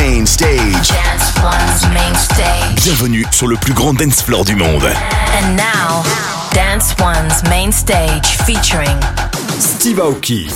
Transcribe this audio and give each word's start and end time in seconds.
main 0.00 0.26
stage. 0.26 0.88
Dance 0.88 1.30
One's 1.42 1.82
main 1.92 2.14
stage. 2.14 2.84
Bienvenue 2.84 3.26
sur 3.32 3.48
le 3.48 3.56
plus 3.56 3.74
grand 3.74 3.92
dance 3.92 4.22
floor 4.22 4.44
du 4.44 4.56
monde. 4.56 4.84
And 4.84 5.56
now, 5.56 6.02
Dance 6.54 6.94
One's 6.98 7.42
main 7.50 7.70
stage 7.70 8.26
featuring 8.46 8.98
Steve 9.58 9.98
Aoki. 9.98 10.48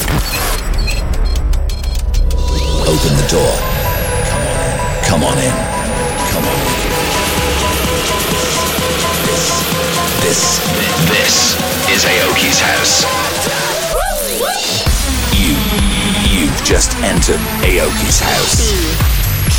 Open 2.89 3.17
the 3.17 3.29
door. 3.29 3.55
Come 5.09 5.23
on 5.23 5.37
in. 5.37 5.53
Come 6.33 6.45
on 6.45 6.57
in. 6.57 6.73
This, 10.23 10.59
this, 11.11 11.57
this 11.91 11.95
is 11.95 12.05
Aoki's 12.07 12.61
house. 12.61 13.05
You, 15.35 15.55
you've 16.33 16.65
just 16.65 16.97
entered 17.03 17.41
Aoki's 17.61 18.21
house. 18.21 19.14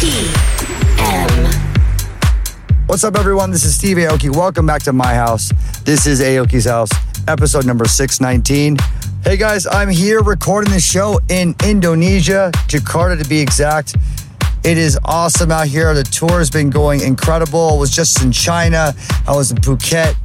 PM. 0.06 1.50
What's 2.86 3.04
up, 3.04 3.16
everyone? 3.16 3.50
This 3.50 3.66
is 3.66 3.76
Steve 3.76 3.98
Aoki. 3.98 4.30
Welcome 4.30 4.68
back 4.68 4.84
to 4.84 4.94
my 4.94 5.16
house. 5.16 5.52
This 5.84 6.06
is 6.06 6.22
Aoki's 6.22 6.66
house, 6.66 6.92
episode 7.28 7.66
number 7.66 7.86
619. 7.86 8.78
Hey 9.24 9.36
guys, 9.36 9.66
I'm 9.66 9.90
here 9.90 10.22
recording 10.22 10.72
the 10.72 10.80
show 10.80 11.20
in 11.30 11.56
Indonesia, 11.66 12.52
Jakarta 12.68 13.20
to 13.20 13.28
be 13.28 13.40
exact. 13.40 13.96
It 14.64 14.78
is 14.78 15.00
awesome 15.06 15.52
out 15.52 15.66
here. 15.66 15.92
The 15.96 16.04
tour 16.04 16.38
has 16.38 16.52
been 16.52 16.70
going 16.70 17.02
incredible. 17.02 17.72
I 17.72 17.80
was 17.80 17.90
just 17.90 18.22
in 18.22 18.32
China, 18.32 18.94
I 19.28 19.36
was 19.36 19.50
in 19.50 19.58
Phuket, 19.58 20.16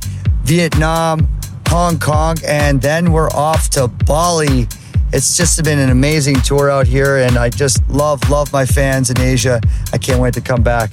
Vietnam, 0.42 1.26
Hong 1.68 1.98
Kong, 1.98 2.36
and 2.46 2.82
then 2.82 3.12
we're 3.12 3.30
off 3.30 3.70
to 3.70 3.88
Bali. 3.88 4.68
It's 5.12 5.36
just 5.36 5.62
been 5.64 5.80
an 5.80 5.90
amazing 5.90 6.36
tour 6.36 6.70
out 6.70 6.86
here, 6.86 7.16
and 7.16 7.36
I 7.36 7.48
just 7.48 7.86
love, 7.88 8.30
love 8.30 8.52
my 8.52 8.64
fans 8.64 9.10
in 9.10 9.18
Asia. 9.20 9.60
I 9.92 9.98
can't 9.98 10.20
wait 10.20 10.34
to 10.34 10.40
come 10.40 10.62
back. 10.62 10.90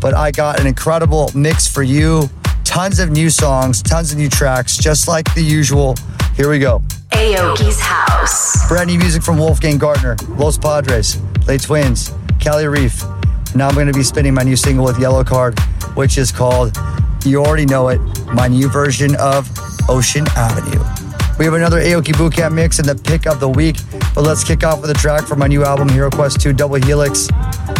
But 0.00 0.12
I 0.12 0.32
got 0.32 0.58
an 0.58 0.66
incredible 0.66 1.30
mix 1.36 1.68
for 1.68 1.84
you. 1.84 2.28
Tons 2.64 2.98
of 2.98 3.10
new 3.10 3.30
songs, 3.30 3.80
tons 3.80 4.10
of 4.10 4.18
new 4.18 4.28
tracks, 4.28 4.76
just 4.76 5.06
like 5.06 5.32
the 5.34 5.42
usual. 5.42 5.94
Here 6.34 6.50
we 6.50 6.58
go. 6.58 6.82
Aoki's 7.10 7.78
house. 7.80 8.66
Brand 8.66 8.88
new 8.88 8.98
music 8.98 9.22
from 9.22 9.38
Wolfgang 9.38 9.78
Gartner, 9.78 10.16
Los 10.30 10.58
Padres, 10.58 11.20
Les 11.46 11.58
Twins, 11.58 12.12
Cali 12.40 12.66
Reef. 12.66 13.04
Now 13.54 13.68
I'm 13.68 13.74
going 13.74 13.86
to 13.86 13.92
be 13.92 14.02
spinning 14.02 14.34
my 14.34 14.42
new 14.42 14.56
single 14.56 14.84
with 14.84 14.96
Yellowcard, 14.96 15.60
which 15.94 16.18
is 16.18 16.32
called, 16.32 16.76
you 17.24 17.44
already 17.44 17.66
know 17.66 17.88
it, 17.88 18.00
my 18.34 18.48
new 18.48 18.68
version 18.68 19.14
of 19.16 19.48
Ocean 19.88 20.26
Avenue. 20.36 21.09
We 21.40 21.46
have 21.46 21.54
another 21.54 21.80
Aoki 21.80 22.12
Bootcamp 22.12 22.52
mix 22.52 22.80
in 22.80 22.84
the 22.84 22.94
pick 22.94 23.26
of 23.26 23.40
the 23.40 23.48
week, 23.48 23.76
but 24.14 24.24
let's 24.24 24.44
kick 24.44 24.62
off 24.62 24.82
with 24.82 24.90
a 24.90 24.94
track 24.94 25.26
from 25.26 25.38
my 25.38 25.46
new 25.46 25.64
album, 25.64 25.88
HiROQUEST 25.88 26.38
2 26.38 26.52
Double 26.52 26.74
Helix. 26.74 27.28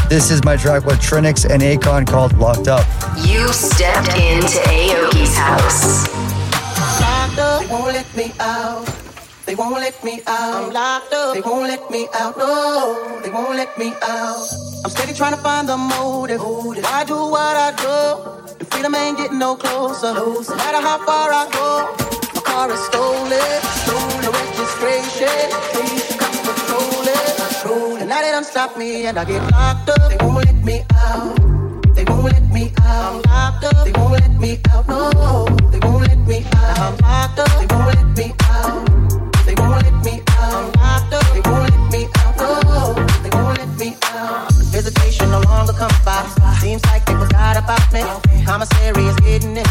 This 0.09 0.31
is 0.31 0.43
my 0.45 0.57
track 0.57 0.87
with 0.87 0.99
Trinix 0.99 1.45
and 1.45 1.61
Akon 1.61 2.07
called 2.07 2.33
Locked 2.39 2.69
Up. 2.69 2.87
You 3.19 3.47
stepped 3.53 4.17
into 4.17 4.57
Aoki's 4.65 5.37
house. 5.37 6.09
locked 7.03 7.39
up. 7.39 7.61
They 7.61 7.69
won't 7.69 7.93
let 7.93 8.17
me 8.17 8.33
out. 8.41 8.87
They 9.45 9.55
won't 9.55 9.75
let 9.75 10.05
me 10.05 10.23
out. 10.27 10.65
I'm 10.65 10.73
locked 10.73 11.13
up. 11.13 11.35
They 11.35 11.43
won't 11.43 11.69
let 11.69 11.91
me 11.91 12.09
out. 12.15 12.39
No, 12.39 13.21
they 13.23 13.29
won't 13.29 13.57
let 13.57 13.77
me 13.77 13.93
out. 14.03 14.49
I'm 14.85 14.91
steady 14.91 15.13
trying 15.13 15.35
to 15.35 15.43
find 15.43 15.69
the 15.69 15.77
motive. 15.77 16.41
Why 16.41 17.05
do 17.05 17.15
what 17.15 17.57
I 17.59 17.73
do? 17.77 18.57
The 18.59 18.65
freedom 18.65 18.95
ain't 18.95 19.19
getting 19.19 19.39
no 19.39 19.55
closer. 19.55 20.15
No 20.15 20.41
matter 20.57 20.81
how 20.81 21.05
far 21.05 21.31
I 21.31 21.47
go, 21.53 21.90
stop 28.61 28.77
me 28.77 29.07
and 29.07 29.19
I 29.19 29.25
get 29.25 29.43
locked 29.53 29.89
up. 29.89 30.11
They 30.11 30.19
won't 30.21 30.45
let 30.45 30.57
me 30.69 30.83
out. 30.93 31.95
They 31.95 32.05
won't 32.05 32.25
let 32.25 32.45
me 32.53 32.71
out. 32.83 33.15
I'm 33.15 33.23
locked 33.23 33.65
up. 33.65 33.85
They 33.87 33.93
won't 33.93 34.13
let 34.13 34.33
me 34.39 34.59
out. 34.71 34.87
No, 34.87 35.47
they 35.73 35.79
won't 35.79 36.03
let 36.07 36.19
me 36.29 36.45
out. 36.55 36.79
I'm 36.79 36.97
locked 36.99 37.39
up. 37.39 37.53
They 37.61 37.69
won't 37.73 37.87
let 37.95 38.07
me 38.19 38.27
out. 38.53 39.47
They 39.47 39.55
won't 39.61 39.83
let 39.83 39.97
me 40.05 40.15
out. 40.29 40.53
I'm 40.57 40.73
locked 40.83 41.13
up. 41.15 41.27
They 41.33 41.43
won't 41.49 41.71
let 41.71 41.93
me 41.95 42.03
out. 42.21 42.37
No, 42.37 42.93
they 43.23 43.31
won't 43.31 43.59
let 43.59 43.73
me 43.79 43.97
out. 44.13 44.53
Visitation 44.77 45.31
no 45.31 45.41
longer 45.41 45.73
comes 45.73 45.99
by. 46.05 46.21
Seems 46.61 46.85
like 46.85 47.07
they 47.07 47.15
forgot 47.15 47.57
about 47.57 47.87
me. 47.95 48.03
Commissary 48.45 49.05
is 49.07 49.17
getting 49.21 49.57
empty. 49.57 49.70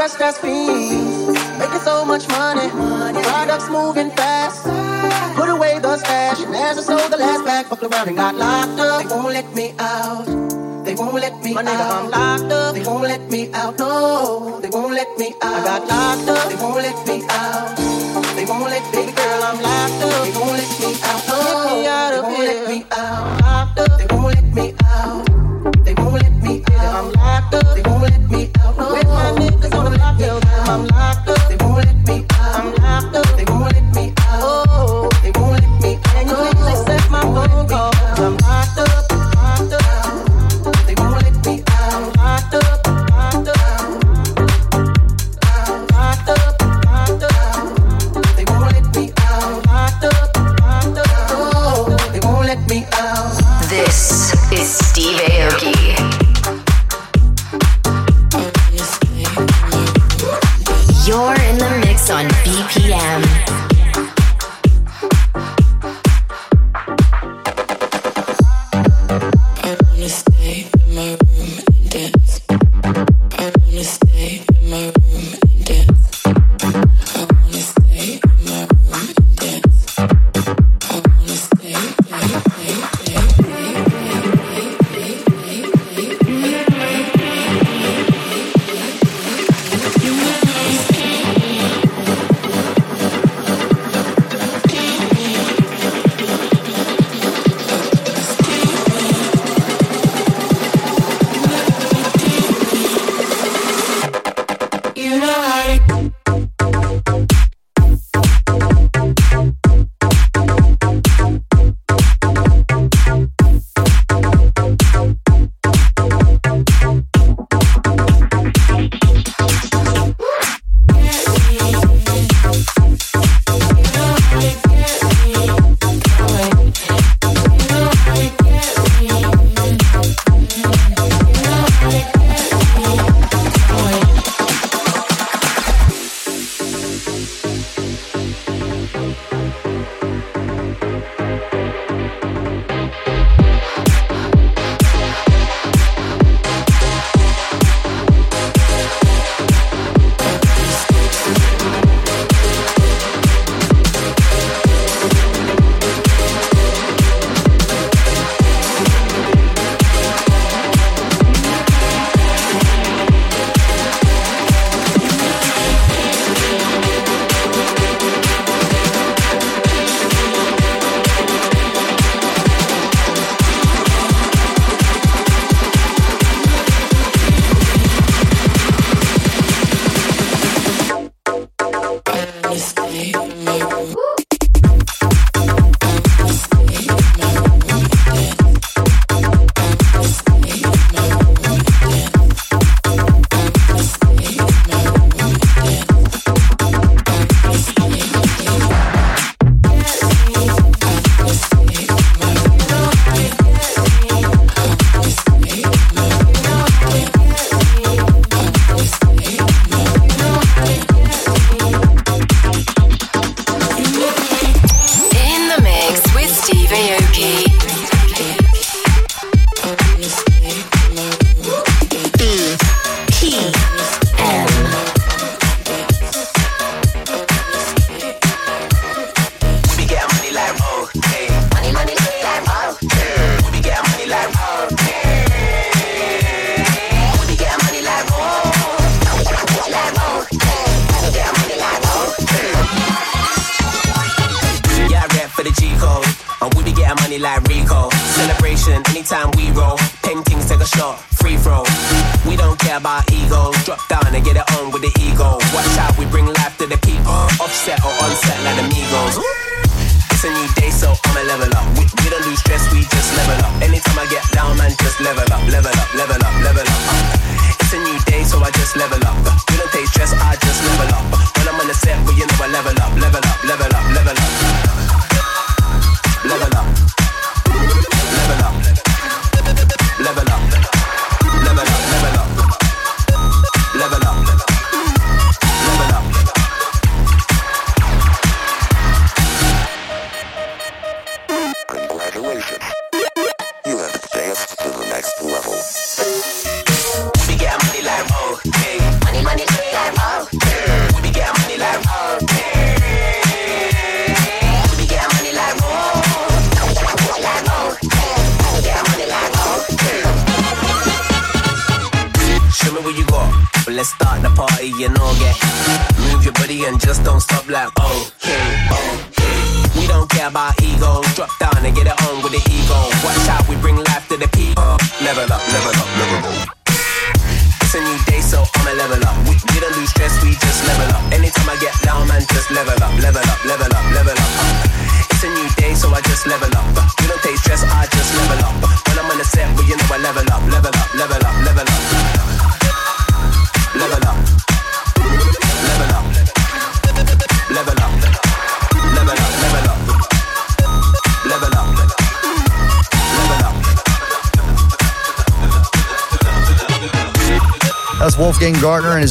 The 0.00 0.08
club 0.08 0.16
was 0.16 0.16
dressed 0.16 0.20
as 0.20 0.38
fiends. 0.38 1.58
Making 1.58 1.80
so 1.80 2.04
much 2.04 2.28
money. 2.28 2.68
Products 3.22 3.68
moving 3.68 4.10
fast. 4.12 4.64
Put 5.36 5.48
away 5.48 5.78
the 5.78 5.96
stash. 5.98 6.40
And 6.42 6.54
as 6.54 6.78
I 6.78 6.82
sold 6.82 7.12
the 7.12 7.18
last 7.18 7.44
bag, 7.44 7.66
fucked 7.66 7.82
around 7.82 8.08
and 8.08 8.16
got 8.16 8.34
locked 8.34 8.80
up. 8.80 9.02
They 9.02 9.14
won't 9.14 9.32
let 9.34 9.54
me 9.54 9.74
out. 9.78 10.26
They 10.84 10.94
won't 10.94 11.14
let 11.14 11.44
me 11.44 11.52
My 11.54 11.62
nigga, 11.62 11.80
out. 11.80 12.04
I'm 12.04 12.10
locked 12.10 12.52
up. 12.52 12.74
They 12.74 12.82
won't 12.82 13.02
let 13.02 13.30
me 13.30 13.52
out. 13.52 13.78
No, 13.78 14.60
they 14.60 14.70
won't 14.70 14.94
let 14.94 15.18
me 15.18 15.34
out. 15.42 15.60
I 15.60 15.64
got 15.64 15.88
locked 15.88 16.28
up. 16.28 16.48
They 16.48 16.56
won't 16.56 16.76
let 16.76 17.06
me 17.06 17.22
out. 17.28 17.69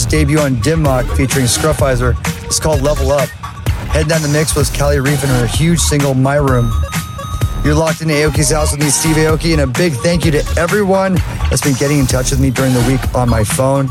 Debut 0.09 0.39
on 0.39 0.59
Dim 0.61 0.81
Mak 0.81 1.05
featuring 1.15 1.45
Scruffizer. 1.45 2.17
It's 2.45 2.59
called 2.59 2.81
Level 2.81 3.11
Up. 3.11 3.29
Heading 3.93 4.07
down 4.07 4.21
the 4.23 4.27
mix 4.27 4.55
was 4.55 4.69
Kelly 4.69 4.99
Reef 4.99 5.21
and 5.23 5.31
her 5.31 5.45
huge 5.45 5.79
single, 5.79 6.15
My 6.15 6.35
Room. 6.35 6.71
You're 7.63 7.75
locked 7.75 8.01
into 8.01 8.15
Aoki's 8.15 8.51
house 8.51 8.71
with 8.71 8.81
me, 8.81 8.89
Steve 8.89 9.17
Aoki, 9.17 9.53
and 9.53 9.61
a 9.61 9.67
big 9.67 9.93
thank 9.93 10.25
you 10.25 10.31
to 10.31 10.43
everyone 10.57 11.15
that's 11.49 11.61
been 11.61 11.75
getting 11.75 11.99
in 11.99 12.07
touch 12.07 12.31
with 12.31 12.39
me 12.39 12.49
during 12.49 12.73
the 12.73 12.83
week 12.87 13.13
on 13.13 13.29
my 13.29 13.43
phone, 13.43 13.89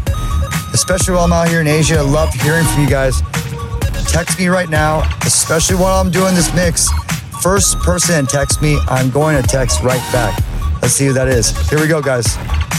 especially 0.73 1.15
while 1.15 1.25
I'm 1.25 1.33
out 1.33 1.49
here 1.49 1.61
in 1.61 1.69
Asia. 1.69 1.99
I 1.99 2.01
love 2.01 2.33
hearing 2.35 2.65
from 2.65 2.83
you 2.83 2.89
guys. 2.91 3.23
Text 4.09 4.39
me 4.39 4.49
right 4.49 4.69
now, 4.69 5.03
especially 5.25 5.77
while 5.77 6.01
I'm 6.01 6.11
doing 6.11 6.35
this 6.35 6.53
mix. 6.55 6.89
First 7.43 7.79
person 7.79 8.27
texts 8.27 8.61
me, 8.61 8.79
I'm 8.89 9.11
going 9.11 9.41
to 9.41 9.47
text 9.47 9.83
right 9.83 10.03
back. 10.13 10.43
Let's 10.83 10.95
see 10.95 11.07
who 11.07 11.13
that 11.13 11.29
is. 11.29 11.51
Here 11.71 11.79
we 11.79 11.87
go, 11.87 12.03
guys. 12.03 12.27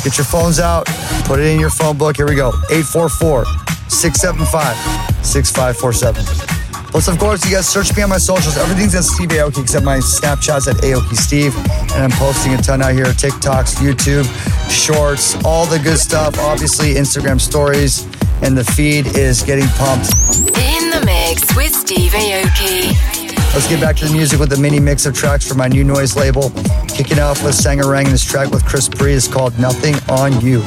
Get 0.04 0.18
your 0.18 0.26
phones 0.26 0.60
out, 0.60 0.86
put 1.26 1.40
it 1.40 1.46
in 1.48 1.60
your 1.60 1.70
phone 1.70 1.98
book. 1.98 2.16
Here 2.16 2.28
we 2.28 2.36
go 2.36 2.50
844 2.72 3.46
675 3.90 5.26
6547. 5.26 6.50
Plus, 6.92 7.08
of 7.08 7.20
course, 7.20 7.46
you 7.46 7.52
guys 7.56 7.68
search 7.68 7.96
me 7.96 8.02
on 8.02 8.10
my 8.10 8.18
socials. 8.18 8.58
Everything's 8.58 8.96
at 8.96 9.04
Steve 9.04 9.30
Aoki 9.30 9.62
except 9.62 9.86
my 9.86 9.98
Snapchat's 9.98 10.68
at 10.68 10.78
Aoki 10.78 11.16
Steve. 11.16 11.56
And 11.94 12.04
I'm 12.04 12.12
posting 12.12 12.54
a 12.54 12.58
ton 12.58 12.82
out 12.82 12.94
here 12.94 13.06
TikToks, 13.06 13.76
YouTube, 13.76 14.26
Shorts, 14.72 15.36
all 15.46 15.66
the 15.68 15.78
good 15.80 16.00
stuff. 16.00 16.40
Obviously, 16.40 16.96
Instagram 16.96 17.40
stories. 17.40 18.08
And 18.42 18.58
the 18.58 18.64
feed 18.64 19.06
is 19.18 19.44
getting 19.44 19.68
pumped. 19.78 20.14
In 20.58 20.90
the 20.90 21.04
mix 21.06 21.56
with 21.56 21.76
Steve 21.76 22.12
Aoki. 22.14 23.19
Let's 23.54 23.68
get 23.68 23.82
back 23.82 23.96
to 23.98 24.06
the 24.06 24.14
music 24.14 24.40
with 24.40 24.54
a 24.54 24.58
mini 24.58 24.80
mix 24.80 25.06
of 25.06 25.14
tracks 25.16 25.48
from 25.48 25.58
my 25.58 25.68
new 25.68 25.84
noise 25.84 26.16
label. 26.16 26.52
Kicking 26.88 27.20
off 27.20 27.44
with 27.44 27.56
Sangarang, 27.56 28.06
and 28.06 28.14
this 28.14 28.24
track 28.24 28.52
with 28.52 28.66
Chris 28.66 28.88
Bree 28.88 29.14
is 29.14 29.28
called 29.28 29.58
Nothing 29.60 29.96
on 30.08 30.40
You. 30.40 30.62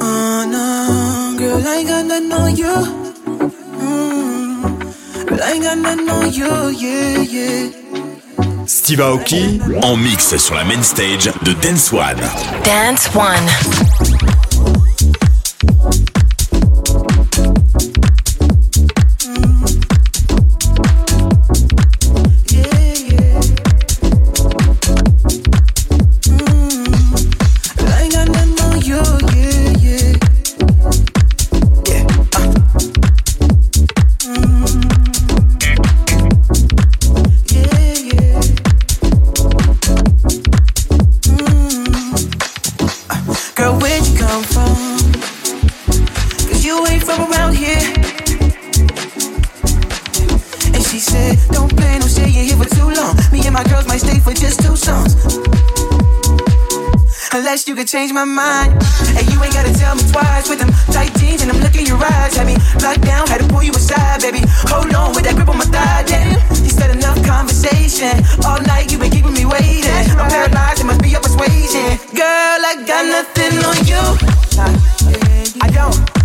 Oh 0.00 0.44
no, 0.50 1.38
girl, 1.38 1.62
I 1.66 1.84
gotta 1.84 2.20
know 2.20 2.46
you. 2.46 2.74
Mm, 3.78 5.28
girl, 5.28 5.42
I 5.42 5.58
gotta 5.60 5.96
know 6.02 6.22
you, 6.24 6.70
yeah, 6.70 7.20
yeah. 7.20 8.66
Steve 8.66 9.00
Aoki 9.00 9.60
en 9.82 9.96
mix 9.96 10.36
sur 10.36 10.54
la 10.54 10.64
main 10.64 10.82
stage 10.82 11.30
de 11.42 11.52
Dance 11.60 11.92
One. 11.92 12.18
Dance 12.64 13.08
One. 13.14 13.85
Change 57.86 58.12
my 58.12 58.24
mind. 58.24 58.72
And 59.14 59.24
you 59.30 59.42
ain't 59.42 59.54
gotta 59.54 59.72
tell 59.72 59.94
me 59.94 60.02
twice 60.10 60.48
with 60.48 60.58
them 60.58 60.70
tight 60.90 61.14
jeans 61.18 61.42
and 61.42 61.50
them 61.50 61.60
look 61.62 61.76
in 61.76 61.86
your 61.86 62.02
eyes. 62.02 62.34
Had 62.34 62.46
me 62.46 62.56
locked 62.82 63.02
down, 63.02 63.26
had 63.28 63.40
to 63.40 63.48
pull 63.48 63.62
you 63.62 63.70
aside, 63.72 64.20
baby. 64.20 64.42
Hold 64.66 64.92
on 64.94 65.14
with 65.14 65.24
that 65.24 65.36
grip 65.36 65.48
on 65.48 65.58
my 65.58 65.64
thigh, 65.64 66.02
damn. 66.02 66.34
You 66.64 66.70
said 66.70 66.90
enough 66.90 67.22
conversation. 67.24 68.24
All 68.44 68.60
night 68.62 68.90
you 68.90 68.98
been 68.98 69.10
keeping 69.10 69.34
me 69.34 69.46
waiting. 69.46 69.86
I'm 70.18 70.28
paralyzed, 70.28 70.80
it 70.80 70.84
must 70.84 71.02
be 71.02 71.10
your 71.10 71.20
persuasion. 71.20 71.98
Girl, 72.10 72.60
I 72.66 72.82
got 72.86 73.06
nothing 73.06 73.54
on 73.62 73.78
you. 73.86 74.02
I 75.62 75.70
don't. 75.70 76.15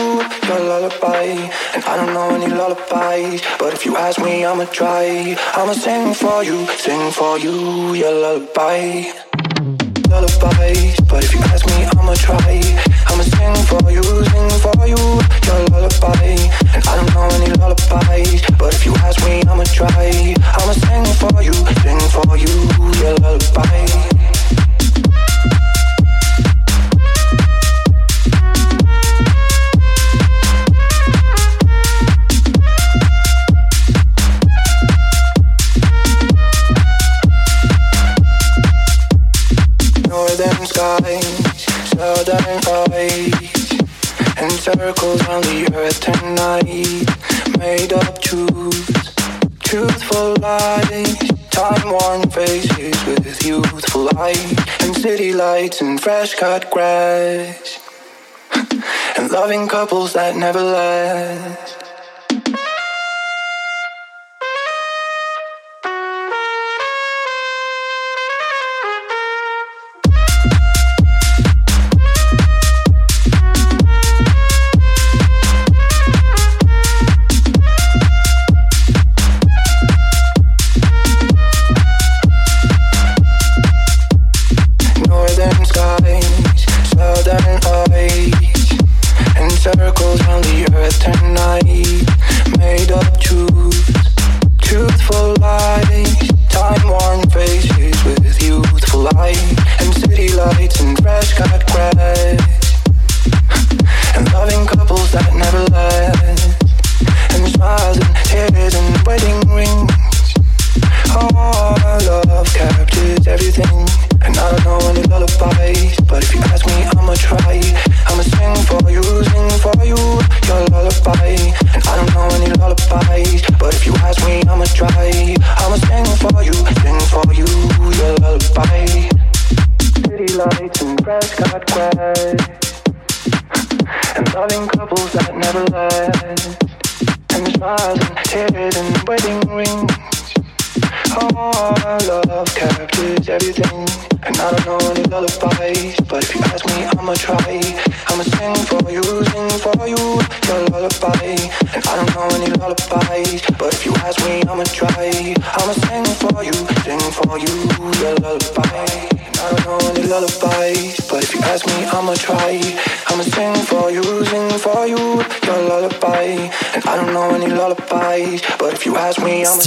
your 0.00 0.60
lullaby. 0.70 1.26
And 1.74 1.84
I 1.84 1.96
don't 1.96 2.12
know 2.14 2.28
any 2.34 2.48
lullabies, 2.48 3.42
but 3.58 3.74
if 3.74 3.84
you 3.84 3.96
ask 3.96 4.18
me, 4.22 4.44
I'ma 4.44 4.64
try. 4.64 5.36
I'ma 5.54 5.72
sing 5.72 6.14
for 6.14 6.42
you, 6.42 6.66
sing 6.84 7.10
for 7.10 7.38
you, 7.38 7.94
your 7.94 8.12
lullaby. 8.12 9.12
Lullabies, 10.10 10.96
but 11.08 11.24
if 11.24 11.32
you 11.34 11.40
ask 11.52 11.66
me, 11.66 11.78
I'ma 11.98 12.14
try. 12.14 12.56
I'ma 13.10 13.24
sing 13.34 13.56
for 13.70 13.90
you, 13.90 14.02
sing 14.30 14.50
for 14.64 14.86
you, 14.92 15.02
your 15.46 15.60
lullaby. 15.72 16.28
And 16.74 16.82
I 16.88 16.92
don't 16.96 17.10
know 17.14 17.28
any 17.36 17.50
lullabies, 17.60 18.42
but 18.58 18.74
if 18.74 18.86
you 18.86 18.94
ask 19.06 19.18
me, 19.26 19.42
I'ma 19.50 19.64
try. 19.64 20.34
I'ma 20.58 20.74
sing 20.84 21.06
for 21.20 21.42
you, 21.42 21.56
sing 21.84 22.00
for 22.14 22.36
you, 22.36 22.52
your 23.02 23.14
lullaby. 23.22 24.19
Lights 55.40 55.80
and 55.80 55.98
fresh-cut 55.98 56.70
grass 56.70 57.80
and 59.16 59.30
loving 59.30 59.66
couples 59.66 60.12
that 60.12 60.36
never 60.36 60.60
last. 60.60 61.79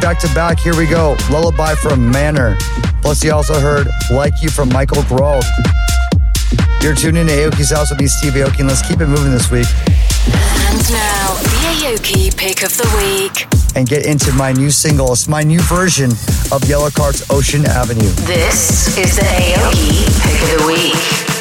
Back 0.00 0.20
to 0.20 0.32
back. 0.32 0.60
Here 0.60 0.76
we 0.76 0.86
go. 0.86 1.16
Lullaby 1.28 1.74
from 1.74 2.08
Manor. 2.12 2.56
Plus, 3.02 3.24
you 3.24 3.32
also 3.32 3.58
heard 3.58 3.88
Like 4.12 4.40
You 4.40 4.48
from 4.48 4.68
Michael 4.68 5.02
Grohl. 5.02 5.42
You're 6.80 6.94
tuned 6.94 7.18
in 7.18 7.26
to 7.26 7.32
Aoki's 7.32 7.72
House 7.72 7.90
with 7.90 7.98
me, 7.98 8.06
Steve 8.06 8.34
Aoki, 8.34 8.60
and 8.60 8.68
let's 8.68 8.86
keep 8.86 9.00
it 9.00 9.08
moving 9.08 9.32
this 9.32 9.50
week. 9.50 9.66
And 10.28 10.78
now, 10.92 11.34
the 11.34 11.48
Aoki 11.82 12.36
Pick 12.36 12.62
of 12.62 12.76
the 12.76 12.88
Week. 12.96 13.48
And 13.74 13.88
get 13.88 14.06
into 14.06 14.32
my 14.34 14.52
new 14.52 14.70
single. 14.70 15.12
It's 15.12 15.26
my 15.26 15.42
new 15.42 15.60
version 15.62 16.12
of 16.52 16.64
Yellow 16.68 16.88
Yellowcard's 16.88 17.28
Ocean 17.30 17.66
Avenue. 17.66 18.08
This 18.24 18.96
is 18.96 19.16
the 19.16 19.22
Aoki 19.22 20.06
Pick 20.22 20.42
of 20.42 20.60
the 20.60 20.66
Week. 20.68 21.35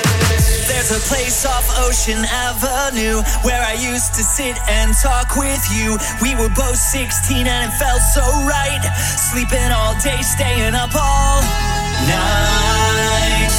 There's 0.88 1.02
a 1.02 1.08
place 1.10 1.46
off 1.48 1.66
Ocean 1.80 2.24
Avenue 2.30 3.24
where 3.42 3.60
I 3.60 3.74
used 3.74 4.14
to 4.14 4.22
sit 4.22 4.56
and 4.70 4.94
talk 5.02 5.36
with 5.36 5.66
you. 5.74 5.98
We 6.22 6.36
were 6.36 6.54
both 6.54 6.78
16 6.78 7.48
and 7.48 7.72
it 7.72 7.76
felt 7.82 8.02
so 8.14 8.22
right. 8.46 8.86
Sleeping 9.34 9.72
all 9.74 9.98
day, 9.98 10.22
staying 10.22 10.76
up 10.76 10.94
all 10.94 11.42
night. 12.06 13.50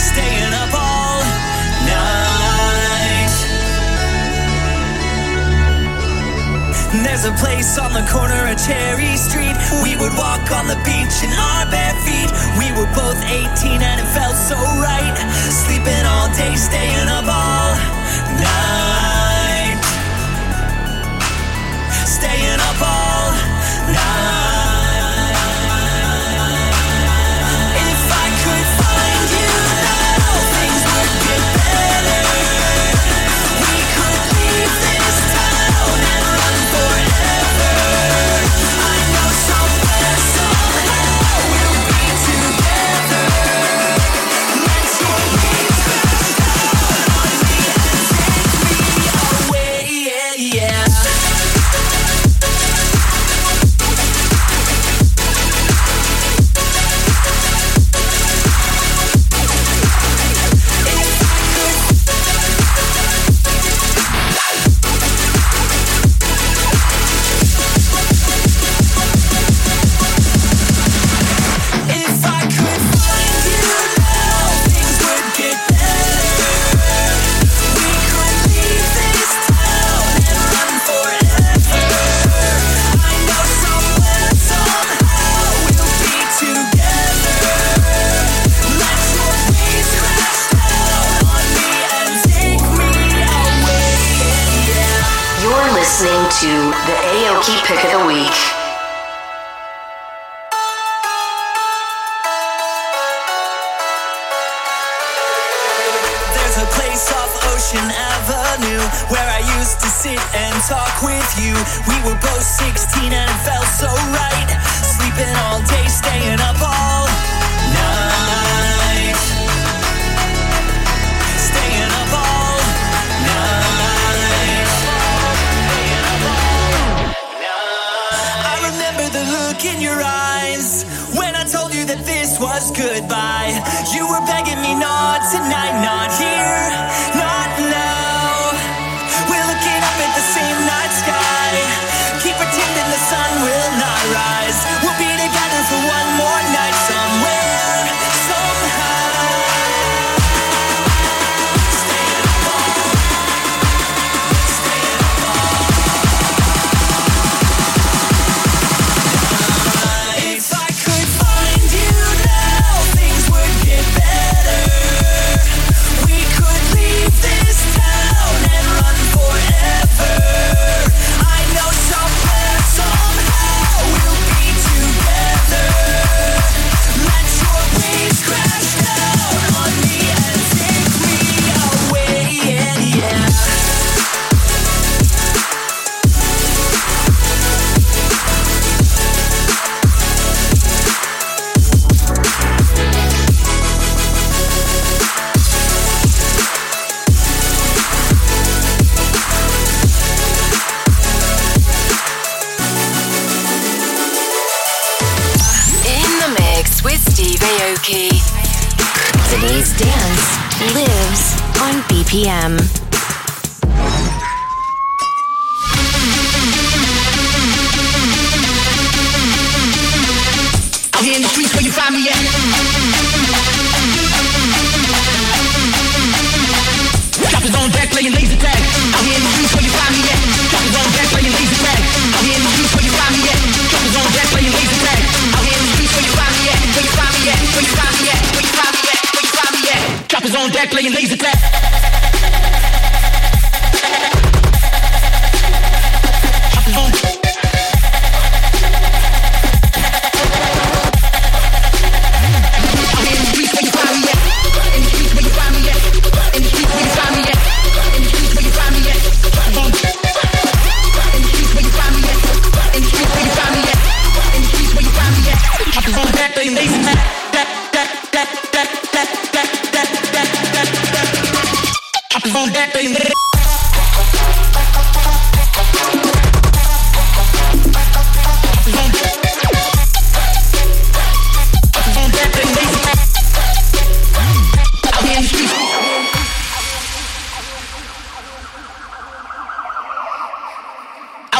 Staying 0.00 0.54
up 0.56 0.72
all 0.72 1.20
night. 1.84 3.36
There's 7.04 7.26
a 7.26 7.32
place 7.36 7.76
on 7.76 7.92
the 7.92 8.08
corner 8.08 8.48
of 8.48 8.56
Cherry 8.64 9.14
Street. 9.18 9.51
We 9.80 9.96
would 9.96 10.12
walk 10.18 10.44
on 10.52 10.68
the 10.68 10.76
beach 10.84 11.16
in 11.24 11.32
our 11.32 11.64
bare 11.72 11.96
feet. 12.04 12.30
We 12.60 12.68
were 12.76 12.90
both 12.92 13.16
18 13.24 13.80
and 13.80 13.96
it 14.00 14.08
felt 14.12 14.36
so 14.36 14.56
right. 14.84 15.16
Sleeping 15.48 16.04
all 16.04 16.28
day, 16.36 16.54
staying 16.56 17.08
up 17.08 17.24
all 17.24 17.72
night. 18.36 19.11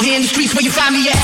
out 0.03 0.07
here 0.07 0.17
in 0.17 0.23
the 0.23 0.29
streets 0.29 0.55
where 0.55 0.65
you 0.65 0.71
find 0.71 0.95
me 0.95 1.09
at. 1.09 1.17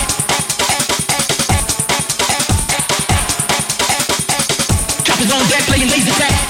Choppers 5.04 5.32
on 5.32 5.48
deck 5.48 5.62
playing 5.62 5.88
laser 5.88 6.12
tag. 6.12 6.47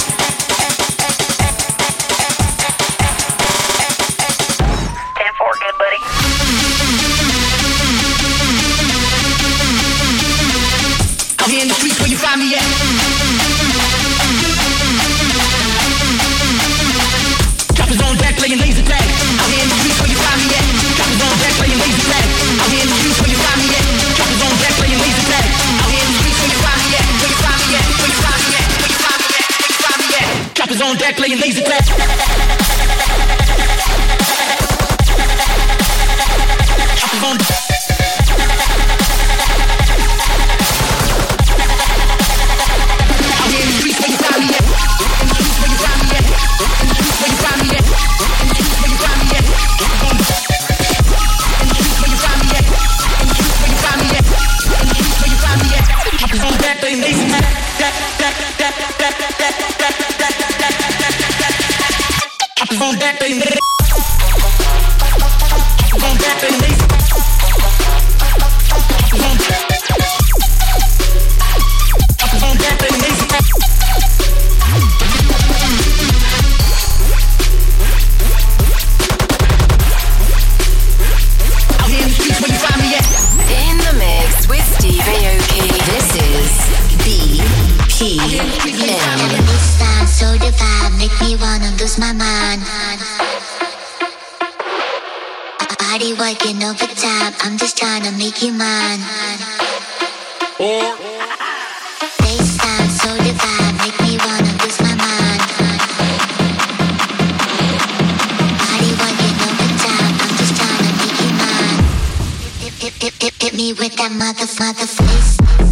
With 113.78 113.94
that 113.96 114.10
mother, 114.10 114.46
mother 114.58 114.86
face. 114.86 115.67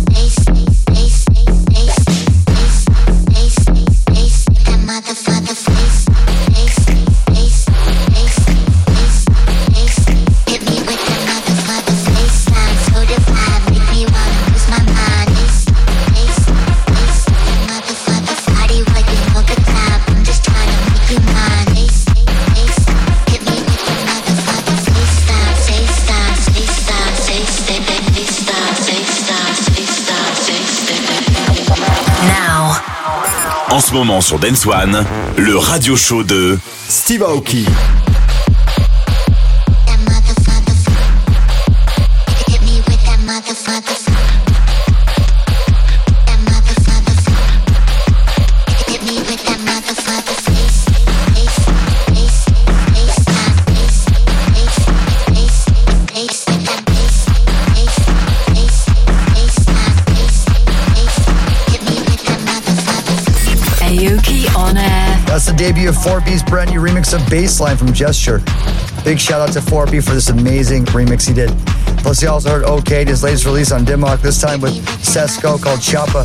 Moment 33.96 34.20
sur 34.20 34.38
Dance 34.38 34.66
One, 34.66 35.06
le 35.38 35.56
radio 35.56 35.96
show 35.96 36.22
de 36.22 36.58
Steve 36.86 37.22
Aoki. 37.22 37.66
4B's 66.06 66.44
brand 66.44 66.70
new 66.70 66.78
remix 66.78 67.12
of 67.12 67.20
Baseline 67.22 67.76
from 67.76 67.92
Gesture. 67.92 68.38
Big 69.04 69.18
shout 69.18 69.40
out 69.40 69.52
to 69.52 69.58
4B 69.58 70.04
for 70.04 70.12
this 70.12 70.28
amazing 70.28 70.84
remix 70.84 71.26
he 71.26 71.34
did. 71.34 71.50
Plus, 71.98 72.22
you 72.22 72.28
also 72.28 72.48
heard 72.48 72.62
OK, 72.62 73.04
his 73.04 73.24
latest 73.24 73.44
release 73.44 73.72
on 73.72 73.84
Dim 73.84 74.02
Mak, 74.02 74.20
this 74.20 74.40
time 74.40 74.60
with 74.60 74.72
Sesko 75.02 75.60
called 75.60 75.82
Chapa. 75.82 76.24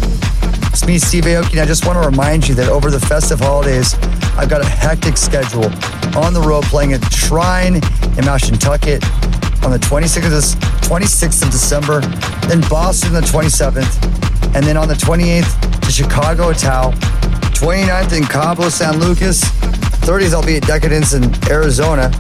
It's 0.69 0.85
me, 0.85 0.99
Steve 0.99 1.23
Aoki, 1.23 1.53
and 1.53 1.61
I 1.61 1.65
just 1.65 1.87
want 1.87 1.99
to 1.99 2.07
remind 2.07 2.47
you 2.47 2.53
that 2.55 2.69
over 2.69 2.91
the 2.91 2.99
festive 2.99 3.39
holidays, 3.39 3.95
I've 4.37 4.51
got 4.51 4.61
a 4.61 4.69
hectic 4.69 5.17
schedule 5.17 5.65
on 6.15 6.35
the 6.35 6.43
road 6.45 6.63
playing 6.65 6.93
at 6.93 7.11
Shrine 7.11 7.77
in 7.77 8.23
Mashantucket 8.23 9.03
on 9.65 9.71
the 9.71 9.79
26th 9.79 10.27
of, 10.27 10.59
26th 10.81 11.41
of 11.41 11.49
December, 11.49 12.01
then 12.47 12.61
Boston 12.69 13.13
the 13.13 13.21
27th, 13.21 14.55
and 14.55 14.63
then 14.63 14.77
on 14.77 14.87
the 14.87 14.93
28th 14.93 15.81
to 15.81 15.91
Chicago 15.91 16.53
Tau, 16.53 16.91
29th 17.57 18.15
in 18.15 18.23
Cabo 18.25 18.69
San 18.69 18.99
Lucas, 18.99 19.41
30th 20.01 20.33
I'll 20.33 20.45
be 20.45 20.57
at 20.57 20.63
Decadence 20.63 21.13
in 21.13 21.23
Arizona, 21.49 22.11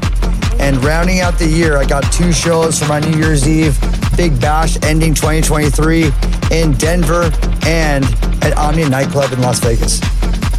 and 0.59 0.83
rounding 0.83 1.19
out 1.19 1.37
the 1.39 1.47
year, 1.47 1.77
I 1.77 1.85
got 1.85 2.03
two 2.13 2.31
shows 2.31 2.79
for 2.79 2.87
my 2.87 2.99
New 2.99 3.17
Year's 3.17 3.47
Eve 3.47 3.77
Big 4.15 4.39
Bash 4.39 4.77
ending 4.83 5.13
2023 5.13 6.11
in 6.51 6.73
Denver 6.73 7.31
and 7.65 8.05
at 8.43 8.55
Omnia 8.57 8.89
Nightclub 8.89 9.31
in 9.33 9.41
Las 9.41 9.59
Vegas. 9.59 10.01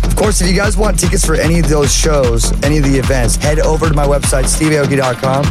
Of 0.04 0.16
course, 0.16 0.40
if 0.40 0.48
you 0.48 0.56
guys 0.56 0.76
want 0.76 0.98
tickets 0.98 1.24
for 1.24 1.34
any 1.34 1.60
of 1.60 1.68
those 1.68 1.94
shows, 1.94 2.52
any 2.64 2.78
of 2.78 2.84
the 2.84 2.98
events, 2.98 3.36
head 3.36 3.60
over 3.60 3.88
to 3.88 3.94
my 3.94 4.06
website, 4.06 4.44
steveaoki.com, 4.44 5.44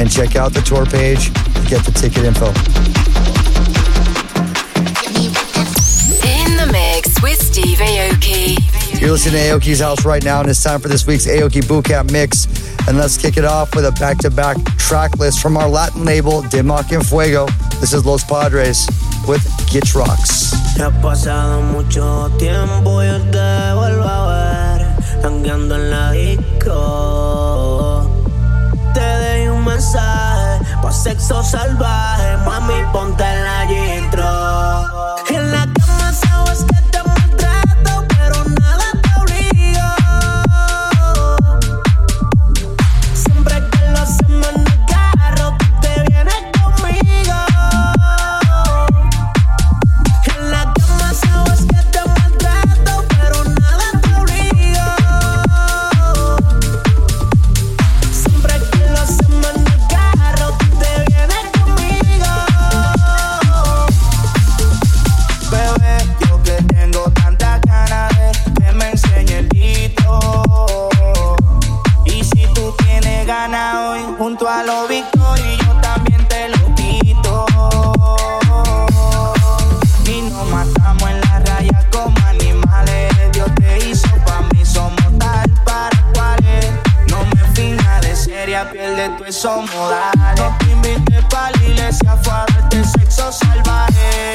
and 0.00 0.10
check 0.10 0.36
out 0.36 0.52
the 0.52 0.62
tour 0.62 0.84
page 0.84 1.32
to 1.32 1.68
get 1.68 1.84
the 1.84 1.92
ticket 1.92 2.24
info. 2.24 3.13
With 7.24 7.40
Steve 7.40 7.78
Aoki. 7.78 9.00
You're 9.00 9.12
listening 9.12 9.40
to 9.40 9.48
Aoki's 9.48 9.80
House 9.80 10.04
right 10.04 10.22
now, 10.22 10.40
and 10.40 10.50
it's 10.50 10.62
time 10.62 10.78
for 10.78 10.88
this 10.88 11.06
week's 11.06 11.26
Aoki 11.26 11.62
Bootcamp 11.62 12.12
Mix. 12.12 12.44
And 12.86 12.98
let's 12.98 13.16
kick 13.16 13.38
it 13.38 13.46
off 13.46 13.74
with 13.74 13.86
a 13.86 13.92
back 13.92 14.18
to 14.18 14.30
back 14.30 14.58
track 14.76 15.16
list 15.16 15.40
from 15.40 15.56
our 15.56 15.66
Latin 15.66 16.04
label, 16.04 16.42
Dim 16.42 16.66
Mak 16.66 16.92
en 16.92 17.02
Fuego. 17.02 17.46
This 17.80 17.94
is 17.94 18.04
Los 18.04 18.24
Padres 18.24 18.86
with 19.26 19.40
Gitch 19.72 19.94
Rocks. 19.94 20.52
Ya 20.76 20.88
ha 20.88 21.00
pasado 21.00 21.62
mucho 21.62 22.30
tiempo 22.38 23.02
y 23.02 23.06
yo 23.06 23.18
te 23.30 23.72
vuelvo 23.74 24.04
a 24.04 24.76
ver 24.76 24.86
Tangueando 25.22 25.76
en 25.76 25.90
la 25.90 26.10
disco 26.12 28.06
Te 28.92 29.00
dejé 29.00 29.50
un 29.50 29.64
mensaje 29.64 30.66
Pa' 30.82 30.92
sexo 30.92 31.42
salvaje 31.42 32.36
Mami, 32.44 32.82
ponte 32.92 33.24
en 33.24 33.44
la 33.44 33.64
intro 33.96 34.93
esos 89.44 89.74
modales. 89.74 90.40
No 90.40 90.56
te 90.58 90.70
invité 90.70 91.22
pa' 91.28 91.50
la 91.50 91.62
iglesia, 91.64 92.16
fue 92.22 92.32
a 92.32 92.46
darte 92.48 92.82
sexo 92.82 93.30
salvaje. 93.30 94.32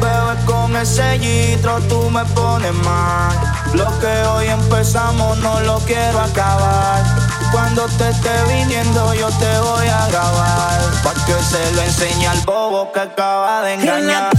Bebé, 0.00 0.44
con 0.44 0.76
ese 0.76 1.18
gitro 1.18 1.80
tú 1.88 2.10
me 2.10 2.24
pones 2.26 2.74
mal. 2.84 3.34
Lo 3.72 3.86
que 4.00 4.28
hoy 4.28 4.48
empezamos 4.48 5.38
no 5.38 5.60
lo 5.60 5.78
quiero 5.80 6.20
acabar. 6.20 7.02
Cuando 7.52 7.86
te 7.98 8.10
esté 8.10 8.30
viniendo 8.48 9.14
yo 9.14 9.28
te 9.28 9.58
voy 9.60 9.88
a 9.88 10.06
grabar. 10.08 10.80
Pa' 11.02 11.14
que 11.24 11.42
se 11.42 11.72
lo 11.72 11.82
enseñe 11.82 12.26
al 12.26 12.40
bobo 12.42 12.92
que 12.92 13.00
acaba 13.00 13.62
de 13.62 13.74
engañar. 13.74 14.30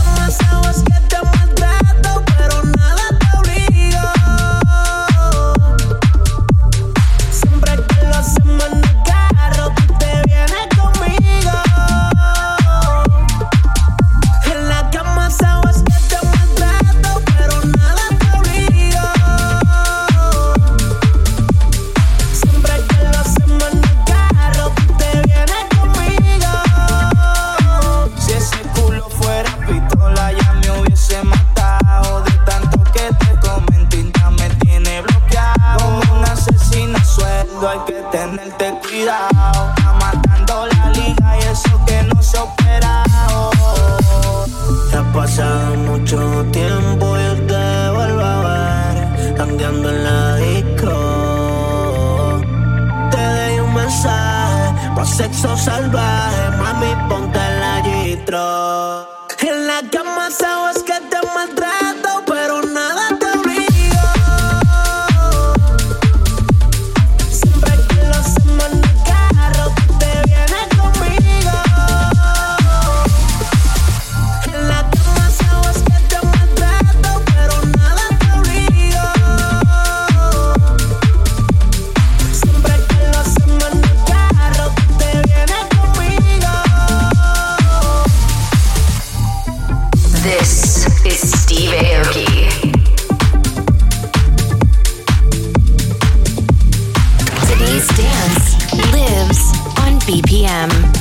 BPM. 100.11 101.00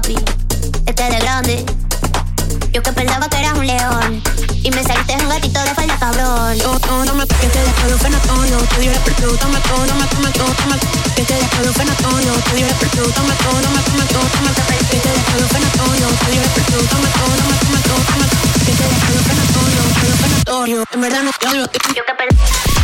papi, 0.00 0.14
este 0.86 1.02
de 1.02 1.18
grande. 1.18 1.64
Yo 2.72 2.82
que 2.82 2.92
pensaba 2.92 3.28
que 3.28 3.38
eras 3.38 3.54
un 3.58 3.66
león 3.66 4.22
Y 4.62 4.70
me 4.70 4.82
saliste 4.82 5.16
un 5.16 5.28
gatito 5.28 5.60
de 5.62 5.74
falda 5.74 5.98
cabrón 5.98 6.58
No, 6.58 6.78
no, 6.86 7.04
no 7.04 7.14
me 7.14 7.26
que 7.26 7.46
te 7.46 7.58
desproduce 7.58 8.10
no 8.10 8.18
tono 8.20 8.58
Tuyo 8.74 8.90
eres 8.90 9.02
perro, 9.02 9.36
toma 9.36 9.60
todo, 9.60 9.86
toma 9.86 10.08
Que 10.08 10.16
no 10.16 10.16
tono 10.16 10.32
todo, 10.32 10.54
toma, 10.54 10.76
Que 11.14 11.24
te 11.24 11.34
no 11.34 11.72
toma 11.72 11.94
todo, 11.96 12.20
toma, 12.22 13.82
toma, 14.06 14.46
Que 18.54 18.72
te 18.72 18.86
no 20.66 20.84
En 20.92 21.00
verdad 21.00 21.22
no 21.22 21.32
te 21.32 21.46
Yo 21.56 22.04
que 22.04 22.77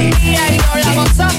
Ik 0.00 0.14
a 0.14 0.78
jouw 0.78 1.04
la 1.16 1.29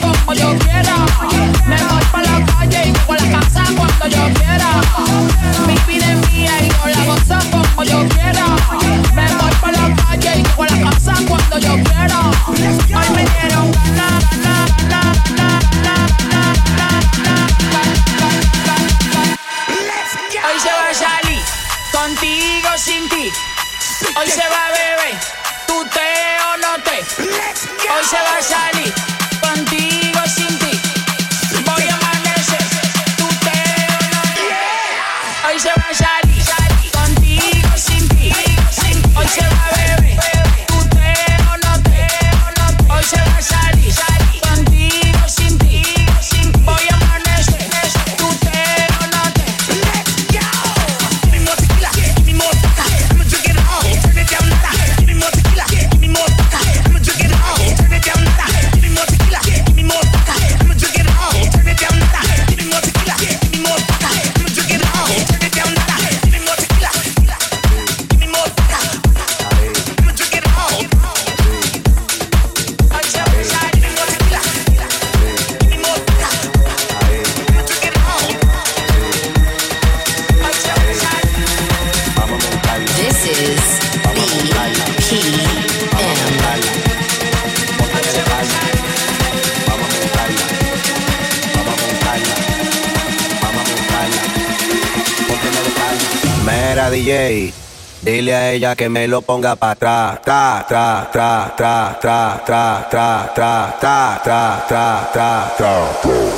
que 98.81 98.89
me 98.89 99.07
lo 99.07 99.21
ponga 99.21 99.55
para 99.55 99.73
atrás, 99.73 100.21
tra, 100.25 100.65
tra, 100.67 101.07
tra, 101.11 101.53
tra, 101.55 101.93
tra, 102.01 102.41
tra, 102.43 102.83
tra, 102.89 103.31
tra, 103.35 103.79
tra, 103.79 104.21
tra, 104.23 104.65
tra, 104.67 105.13
tra, 105.15 105.53
tra, 105.55 106.30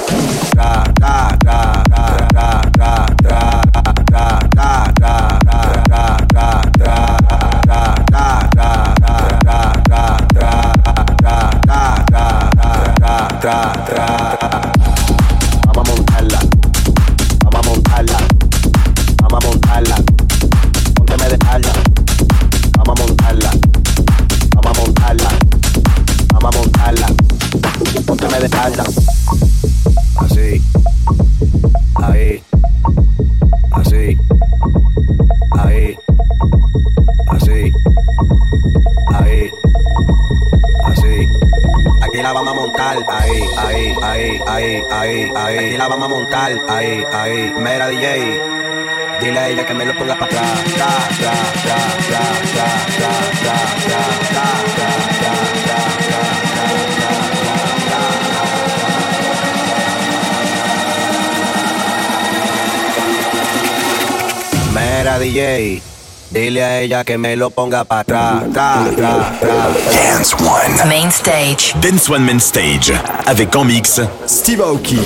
Dile 66.34 66.63
a 66.63 66.81
ella 66.81 67.03
que 67.03 67.15
me 67.19 67.36
lo 67.36 67.51
ponga 67.51 67.84
para 67.84 68.01
atrás. 68.01 68.43
Dance 68.51 70.36
One. 70.39 70.84
Main 70.88 71.11
stage. 71.11 71.75
Dance 71.79 72.11
One 72.11 72.25
Main 72.25 72.39
Stage. 72.39 72.91
Avec 73.27 73.55
en 73.55 73.65
mix 73.65 74.01
Steve 74.25 74.61
Aoki. 74.63 74.99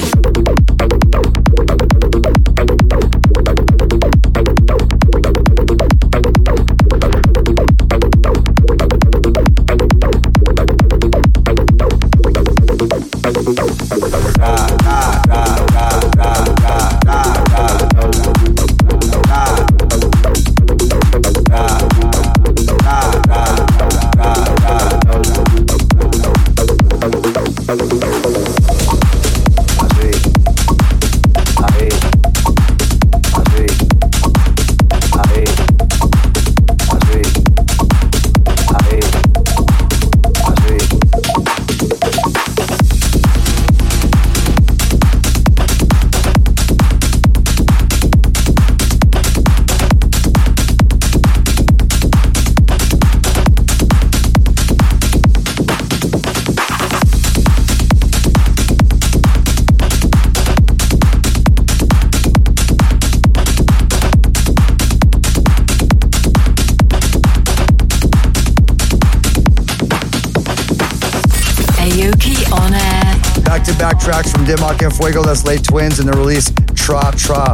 Fuego. 74.98 75.22
That's 75.22 75.46
Late 75.46 75.64
Twins 75.64 76.00
and 76.00 76.10
the 76.10 76.18
release 76.18 76.52
Tra 76.74 77.12
Tra. 77.16 77.54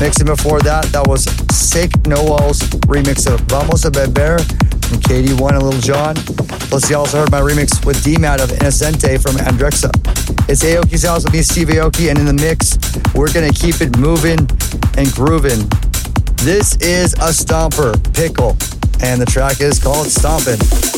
Mixing 0.00 0.26
before 0.26 0.60
that, 0.60 0.84
that 0.92 1.06
was 1.08 1.24
Sick 1.50 1.90
Noel's 2.06 2.60
remix 2.86 3.26
of 3.26 3.40
Vamos 3.50 3.84
a 3.84 3.90
Beber 3.90 4.38
from 4.86 4.98
KD1 4.98 5.54
and 5.54 5.62
Little 5.62 5.80
John. 5.80 6.14
Plus, 6.70 6.88
you 6.88 6.96
also 6.96 7.18
heard 7.18 7.32
my 7.32 7.40
remix 7.40 7.84
with 7.84 8.02
D-Mat 8.04 8.40
of 8.40 8.50
Innocente 8.50 9.18
from 9.18 9.34
Andrexa. 9.42 9.90
It's 10.48 10.62
Aoki's 10.62 11.04
house 11.04 11.24
with 11.24 11.32
me, 11.32 11.42
Steve 11.42 11.68
Aoki, 11.68 12.10
and 12.10 12.18
in 12.18 12.26
the 12.26 12.32
mix, 12.32 12.78
we're 13.12 13.32
gonna 13.32 13.52
keep 13.52 13.80
it 13.80 13.98
moving 13.98 14.38
and 14.96 15.10
grooving. 15.12 15.66
This 16.46 16.76
is 16.76 17.12
a 17.14 17.34
stomper, 17.34 17.92
Pickle, 18.14 18.56
and 19.02 19.20
the 19.20 19.26
track 19.26 19.60
is 19.60 19.82
called 19.82 20.06
Stompin'. 20.06 20.97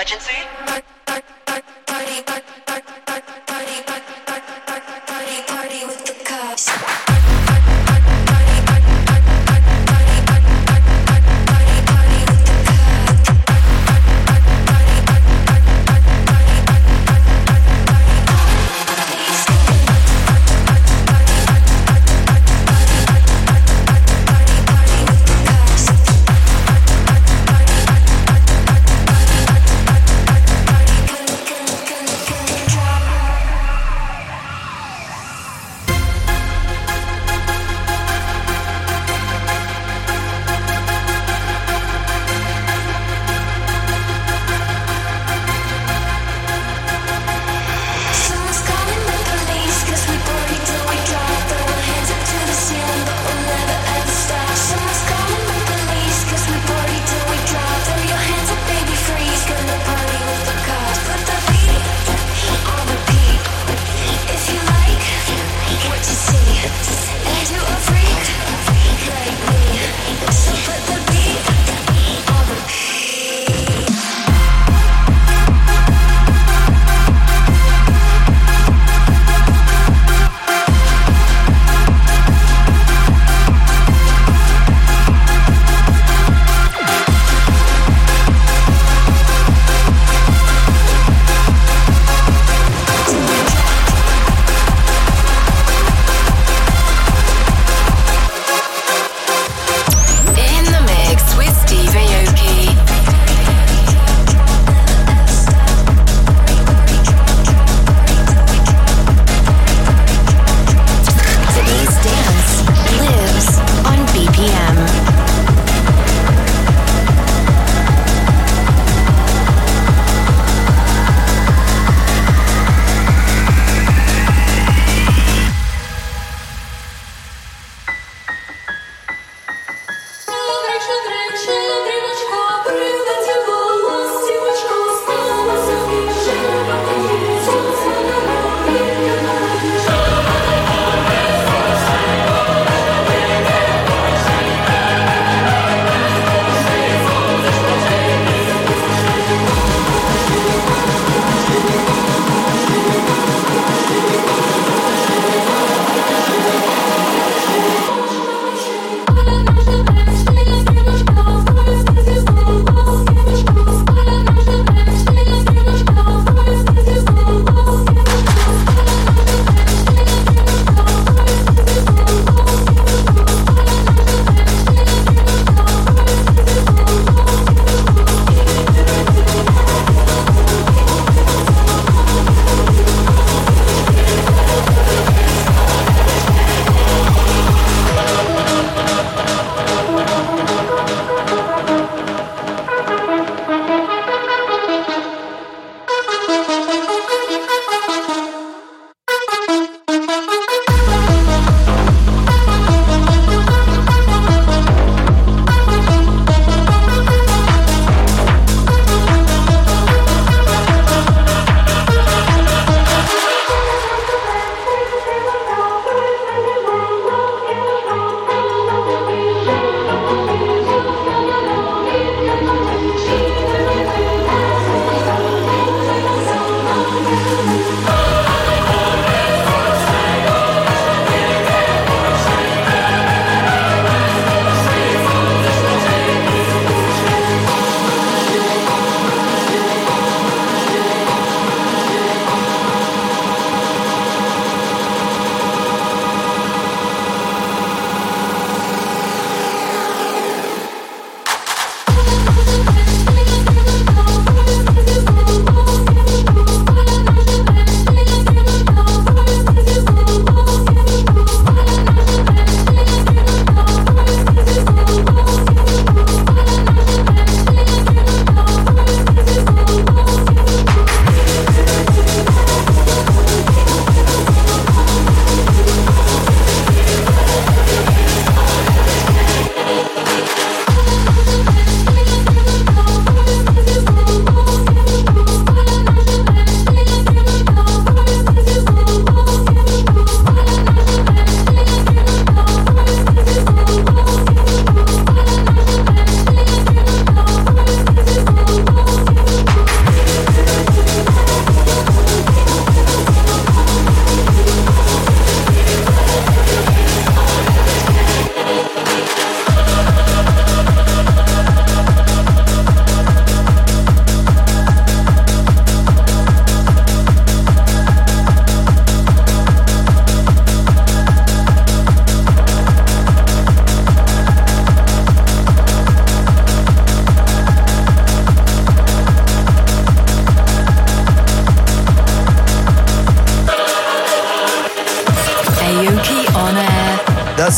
emergency? 0.00 0.39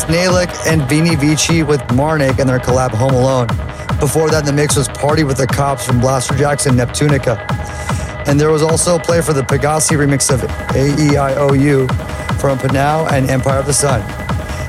Snalik 0.03 0.51
and 0.67 0.83
Vini 0.89 1.15
Vici 1.15 1.63
with 1.63 1.81
Marnik 1.89 2.41
and 2.41 2.49
their 2.49 2.59
collab 2.59 2.91
Home 2.91 3.15
Alone. 3.15 3.47
Before 4.01 4.31
that, 4.31 4.45
the 4.45 4.53
mix 4.53 4.77
was 4.77 4.89
Party 4.89 5.23
with 5.23 5.37
the 5.37 5.47
Cops 5.47 5.87
from 5.87 6.01
Blasterjaxx 6.01 6.67
Neptunica. 6.73 7.39
And 8.27 8.41
there 8.41 8.51
was 8.51 8.63
also 8.63 8.97
a 8.97 9.01
play 9.01 9.21
for 9.21 9.33
the 9.33 9.43
Pegassi 9.43 9.97
remix 9.97 10.33
of 10.33 10.41
AEIOU 10.71 11.89
from 12.41 12.59
Pnau 12.59 13.13
and 13.13 13.31
Empire 13.31 13.61
of 13.61 13.67
the 13.67 13.73
Sun. 13.73 14.03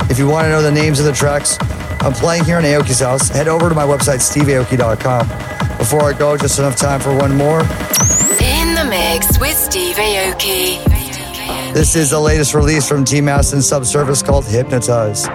If 0.10 0.20
you 0.20 0.28
want 0.28 0.46
to 0.46 0.50
know 0.50 0.62
the 0.62 0.72
names 0.72 1.00
of 1.00 1.06
the 1.06 1.14
tracks 1.14 1.58
I'm 2.02 2.14
playing 2.14 2.44
here 2.44 2.60
in 2.60 2.66
Aoki's 2.66 3.00
house, 3.00 3.30
head 3.30 3.48
over 3.48 3.70
to 3.70 3.76
my 3.76 3.86
website, 3.86 4.20
steveaoki.com. 4.20 5.78
Before 5.78 6.04
I 6.04 6.14
go, 6.14 6.38
just 6.38 6.60
enough 6.60 6.76
time 6.76 7.00
for 7.00 7.16
one 7.16 7.36
more. 7.36 7.62
In 7.62 8.76
the 8.76 8.86
mix 8.88 9.40
with 9.40 9.58
Steve 9.58 9.96
Aoki. 9.96 10.93
This 11.74 11.96
is 11.96 12.12
the 12.12 12.20
latest 12.20 12.54
release 12.54 12.88
from 12.88 13.04
T 13.04 13.20
Mass 13.20 13.52
and 13.54 13.64
Subsurface 13.64 14.22
called 14.22 14.46
Hypnotize. 14.46 15.28